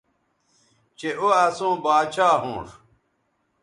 چہء 0.97 1.17
او 1.21 1.27
اسوں 1.43 1.75
باچھا 1.83 2.29
ھونݜ 2.41 2.67